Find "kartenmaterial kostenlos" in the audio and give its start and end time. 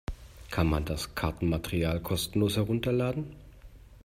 1.13-2.55